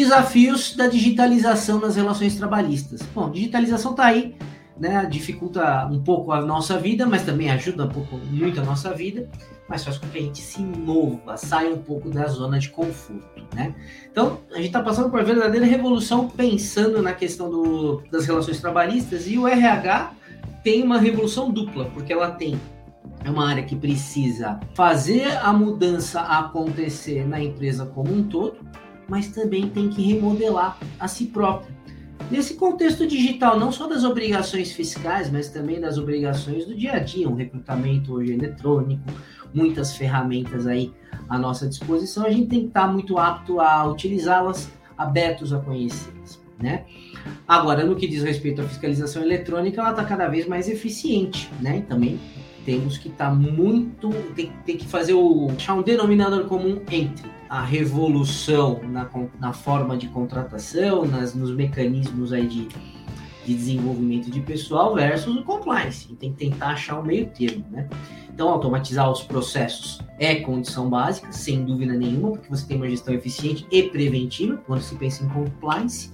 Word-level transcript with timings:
Desafios 0.00 0.74
da 0.74 0.86
digitalização 0.86 1.78
nas 1.78 1.94
relações 1.94 2.34
trabalhistas. 2.34 3.02
Bom, 3.14 3.30
digitalização 3.30 3.90
está 3.90 4.06
aí, 4.06 4.34
né? 4.78 5.04
Dificulta 5.04 5.86
um 5.92 6.02
pouco 6.02 6.32
a 6.32 6.40
nossa 6.40 6.78
vida, 6.78 7.04
mas 7.04 7.22
também 7.22 7.50
ajuda 7.50 7.84
um 7.84 7.88
pouco 7.90 8.16
muito 8.16 8.58
a 8.58 8.64
nossa 8.64 8.94
vida, 8.94 9.28
mas 9.68 9.84
faz 9.84 9.98
com 9.98 10.08
que 10.08 10.16
a 10.16 10.22
gente 10.22 10.40
se 10.40 10.62
mova, 10.62 11.36
saia 11.36 11.74
um 11.74 11.82
pouco 11.82 12.08
da 12.08 12.26
zona 12.28 12.58
de 12.58 12.70
conforto, 12.70 13.46
né? 13.54 13.74
Então, 14.10 14.40
a 14.52 14.56
gente 14.56 14.68
está 14.68 14.80
passando 14.82 15.10
por 15.10 15.20
uma 15.20 15.26
verdadeira 15.26 15.66
revolução 15.66 16.30
pensando 16.30 17.02
na 17.02 17.12
questão 17.12 17.50
do, 17.50 18.02
das 18.10 18.24
relações 18.24 18.58
trabalhistas 18.58 19.28
e 19.28 19.36
o 19.36 19.46
RH 19.46 20.14
tem 20.64 20.82
uma 20.82 20.98
revolução 20.98 21.50
dupla, 21.50 21.84
porque 21.92 22.10
ela 22.10 22.30
tem 22.30 22.58
é 23.22 23.28
uma 23.28 23.46
área 23.46 23.62
que 23.62 23.76
precisa 23.76 24.58
fazer 24.74 25.26
a 25.42 25.52
mudança 25.52 26.22
acontecer 26.22 27.28
na 27.28 27.38
empresa 27.38 27.84
como 27.84 28.10
um 28.14 28.22
todo, 28.22 28.56
mas 29.10 29.28
também 29.28 29.68
tem 29.68 29.90
que 29.90 30.00
remodelar 30.00 30.78
a 30.98 31.08
si 31.08 31.26
próprio. 31.26 31.74
Nesse 32.30 32.54
contexto 32.54 33.06
digital, 33.06 33.58
não 33.58 33.72
só 33.72 33.88
das 33.88 34.04
obrigações 34.04 34.70
fiscais, 34.70 35.28
mas 35.28 35.48
também 35.48 35.80
das 35.80 35.98
obrigações 35.98 36.64
do 36.64 36.76
dia 36.76 36.92
a 36.92 36.98
dia, 37.00 37.28
um 37.28 37.34
recrutamento 37.34 38.14
hoje 38.14 38.32
eletrônico, 38.32 39.02
muitas 39.52 39.96
ferramentas 39.96 40.64
aí 40.64 40.92
à 41.28 41.36
nossa 41.36 41.68
disposição, 41.68 42.24
a 42.24 42.30
gente 42.30 42.46
tem 42.46 42.60
que 42.60 42.66
estar 42.68 42.86
muito 42.86 43.18
apto 43.18 43.58
a 43.60 43.84
utilizá-las, 43.84 44.70
abertos 44.96 45.52
a 45.52 45.58
conhecê-las, 45.58 46.40
né? 46.62 46.84
Agora, 47.48 47.84
no 47.84 47.96
que 47.96 48.06
diz 48.06 48.22
respeito 48.22 48.62
à 48.62 48.64
fiscalização 48.64 49.22
eletrônica, 49.22 49.80
ela 49.80 49.90
está 49.90 50.04
cada 50.04 50.28
vez 50.28 50.46
mais 50.46 50.68
eficiente, 50.68 51.50
né? 51.60 51.78
E 51.78 51.82
também 51.82 52.20
temos 52.64 52.98
que 52.98 53.08
estar 53.08 53.30
tá 53.30 53.34
muito, 53.34 54.10
tem, 54.34 54.52
tem, 54.64 54.76
que 54.76 54.86
fazer 54.86 55.14
o 55.14 55.50
achar 55.56 55.74
um 55.74 55.82
denominador 55.82 56.44
comum 56.44 56.80
entre 56.90 57.28
a 57.48 57.62
revolução 57.62 58.80
na, 58.84 59.08
na 59.38 59.52
forma 59.52 59.96
de 59.96 60.08
contratação, 60.08 61.04
nas, 61.04 61.34
nos 61.34 61.50
mecanismos 61.50 62.32
aí 62.32 62.46
de, 62.46 62.68
de 63.44 63.54
desenvolvimento 63.54 64.30
de 64.30 64.40
pessoal 64.40 64.94
versus 64.94 65.36
o 65.36 65.42
compliance. 65.42 66.08
Tem 66.14 66.32
que 66.32 66.38
tentar 66.38 66.70
achar 66.70 67.00
um 67.00 67.02
meio 67.02 67.26
termo, 67.26 67.64
né? 67.70 67.88
Então, 68.32 68.48
automatizar 68.48 69.10
os 69.10 69.22
processos 69.22 70.00
é 70.18 70.36
condição 70.36 70.88
básica, 70.88 71.32
sem 71.32 71.64
dúvida 71.64 71.92
nenhuma, 71.92 72.30
porque 72.30 72.48
você 72.48 72.66
tem 72.66 72.76
uma 72.76 72.88
gestão 72.88 73.12
eficiente 73.12 73.66
e 73.70 73.82
preventiva 73.82 74.56
quando 74.66 74.80
se 74.80 74.94
pensa 74.94 75.24
em 75.24 75.28
compliance. 75.28 76.10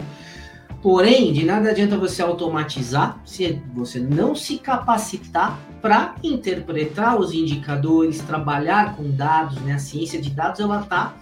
Porém, 0.86 1.32
de 1.32 1.44
nada 1.44 1.70
adianta 1.70 1.98
você 1.98 2.22
automatizar 2.22 3.20
se 3.24 3.60
você 3.74 3.98
não 3.98 4.36
se 4.36 4.56
capacitar 4.56 5.58
para 5.82 6.14
interpretar 6.22 7.18
os 7.18 7.34
indicadores, 7.34 8.20
trabalhar 8.20 8.94
com 8.94 9.10
dados, 9.10 9.60
né? 9.62 9.72
A 9.72 9.78
ciência 9.80 10.22
de 10.22 10.30
dados 10.30 10.60
ela 10.60 10.82
está 10.82 11.12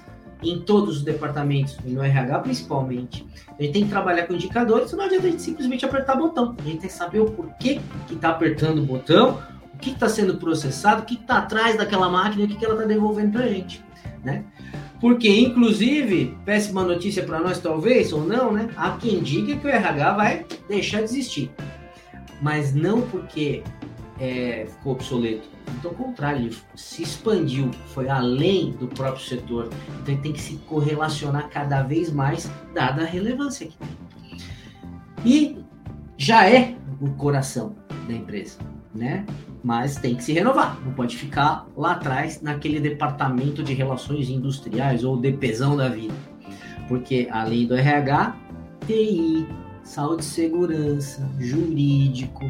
em 0.42 0.58
todos 0.60 0.98
os 0.98 1.02
departamentos, 1.02 1.78
no 1.82 2.02
RH 2.02 2.40
principalmente. 2.40 3.26
A 3.58 3.62
gente 3.62 3.72
tem 3.72 3.84
que 3.84 3.88
trabalhar 3.88 4.26
com 4.26 4.34
indicadores, 4.34 4.92
não 4.92 5.02
adianta 5.02 5.28
a 5.28 5.30
gente 5.30 5.40
simplesmente 5.40 5.82
apertar 5.86 6.14
botão. 6.14 6.54
A 6.58 6.62
gente 6.62 6.80
tem 6.80 6.90
que 6.90 6.92
saber 6.92 7.20
o 7.20 7.30
porquê 7.30 7.80
que 8.06 8.12
está 8.12 8.28
apertando 8.28 8.82
o 8.82 8.84
botão, 8.84 9.42
o 9.72 9.78
que 9.78 9.92
está 9.92 10.10
sendo 10.10 10.36
processado, 10.36 11.00
o 11.00 11.06
que 11.06 11.14
está 11.14 11.38
atrás 11.38 11.78
daquela 11.78 12.10
máquina, 12.10 12.44
o 12.44 12.48
que, 12.48 12.56
que 12.56 12.66
ela 12.66 12.74
está 12.74 12.86
devolvendo 12.86 13.32
para 13.32 13.44
a 13.44 13.48
gente, 13.48 13.82
né? 14.22 14.44
Porque, 15.04 15.28
inclusive, 15.28 16.34
péssima 16.46 16.82
notícia 16.82 17.22
para 17.24 17.38
nós, 17.38 17.60
talvez, 17.60 18.10
ou 18.10 18.24
não, 18.24 18.50
né? 18.50 18.70
Há 18.74 18.92
quem 18.92 19.22
diga 19.22 19.54
que 19.54 19.66
o 19.66 19.68
RH 19.68 20.14
vai 20.14 20.46
deixar 20.66 21.00
de 21.00 21.04
existir. 21.04 21.50
Mas 22.40 22.74
não 22.74 23.02
porque 23.02 23.62
é, 24.18 24.66
ficou 24.66 24.94
obsoleto. 24.94 25.46
Então, 25.78 25.90
ao 25.90 25.96
contrário, 25.98 26.46
ele 26.46 26.56
se 26.74 27.02
expandiu, 27.02 27.70
foi 27.88 28.08
além 28.08 28.70
do 28.70 28.88
próprio 28.88 29.22
setor. 29.22 29.68
Então, 30.00 30.14
ele 30.14 30.22
tem 30.22 30.32
que 30.32 30.40
se 30.40 30.54
correlacionar 30.66 31.50
cada 31.50 31.82
vez 31.82 32.10
mais, 32.10 32.50
dada 32.72 33.02
a 33.02 33.04
relevância 33.04 33.66
que 33.66 33.76
tem. 33.76 34.38
E 35.22 35.58
já 36.16 36.48
é 36.48 36.76
o 36.98 37.10
coração 37.10 37.76
da 38.08 38.14
empresa, 38.14 38.56
né? 38.94 39.26
Mas 39.64 39.96
tem 39.96 40.14
que 40.14 40.22
se 40.22 40.34
renovar, 40.34 40.78
não 40.84 40.92
pode 40.92 41.16
ficar 41.16 41.66
lá 41.74 41.92
atrás 41.92 42.42
naquele 42.42 42.78
departamento 42.78 43.62
de 43.62 43.72
relações 43.72 44.28
industriais 44.28 45.02
ou 45.02 45.16
DPzão 45.16 45.74
da 45.74 45.88
vida. 45.88 46.12
Porque 46.86 47.26
além 47.30 47.66
do 47.66 47.74
RH, 47.74 48.36
TI, 48.86 49.46
saúde 49.82 50.22
e 50.22 50.26
segurança, 50.26 51.26
jurídico, 51.40 52.44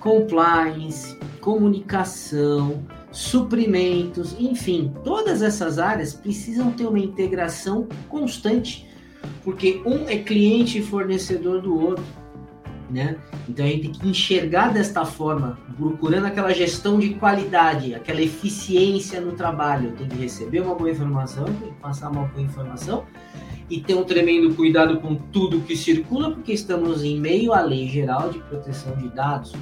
compliance, 0.00 1.16
comunicação, 1.40 2.82
suprimentos, 3.10 4.36
enfim, 4.38 4.92
todas 5.02 5.40
essas 5.40 5.78
áreas 5.78 6.12
precisam 6.12 6.70
ter 6.72 6.86
uma 6.86 6.98
integração 6.98 7.88
constante, 8.06 8.86
porque 9.42 9.80
um 9.86 10.08
é 10.08 10.18
cliente 10.18 10.78
e 10.78 10.82
fornecedor 10.82 11.62
do 11.62 11.74
outro, 11.74 12.04
né? 12.90 13.16
Então 13.48 13.64
a 13.64 13.68
gente 13.68 13.82
tem 13.82 13.92
que 13.92 14.08
enxergar 14.08 14.72
desta 14.72 15.04
forma, 15.04 15.58
procurando 15.76 16.26
aquela 16.26 16.52
gestão 16.52 16.98
de 16.98 17.14
qualidade, 17.14 17.94
aquela 17.94 18.20
eficiência 18.20 19.20
no 19.20 19.32
trabalho. 19.32 19.92
Tem 19.92 20.08
que 20.08 20.16
receber 20.16 20.60
uma 20.60 20.74
boa 20.74 20.90
informação, 20.90 21.44
tem 21.44 21.70
que 21.70 21.80
passar 21.80 22.10
uma 22.10 22.24
boa 22.24 22.42
informação 22.42 23.04
e 23.68 23.80
ter 23.80 23.94
um 23.94 24.04
tremendo 24.04 24.54
cuidado 24.54 25.00
com 25.00 25.14
tudo 25.14 25.60
que 25.60 25.76
circula, 25.76 26.32
porque 26.32 26.52
estamos 26.52 27.04
em 27.04 27.18
meio 27.20 27.52
à 27.52 27.60
lei 27.60 27.88
geral 27.88 28.30
de 28.30 28.40
proteção 28.40 28.96
de 28.96 29.08
dados 29.08 29.52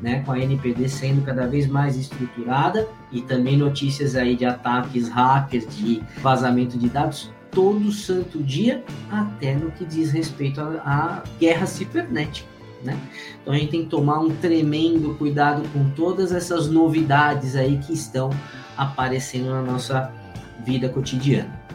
né, 0.00 0.22
com 0.24 0.32
a 0.32 0.38
NPD 0.38 0.88
sendo 0.88 1.24
cada 1.24 1.46
vez 1.46 1.66
mais 1.66 1.96
estruturada 1.96 2.86
e 3.10 3.22
também 3.22 3.56
notícias 3.56 4.14
aí 4.14 4.36
de 4.36 4.44
ataques 4.44 5.08
hackers, 5.08 5.66
de 5.76 6.02
vazamento 6.20 6.76
de 6.78 6.88
dados 6.88 7.30
todo 7.50 7.90
santo 7.90 8.42
dia, 8.42 8.84
até 9.10 9.54
no 9.54 9.70
que 9.70 9.84
diz 9.86 10.10
respeito 10.12 10.60
à 10.60 11.22
guerra 11.40 11.64
cibernética. 11.64 12.55
Né? 12.86 12.98
Então 13.42 13.52
a 13.52 13.58
gente 13.58 13.70
tem 13.70 13.84
que 13.84 13.90
tomar 13.90 14.20
um 14.20 14.30
tremendo 14.30 15.14
cuidado 15.18 15.68
com 15.72 15.90
todas 15.90 16.32
essas 16.32 16.70
novidades 16.70 17.56
aí 17.56 17.78
que 17.78 17.92
estão 17.92 18.30
aparecendo 18.76 19.50
na 19.50 19.62
nossa 19.62 20.12
vida 20.64 20.88
cotidiana. 20.88 21.65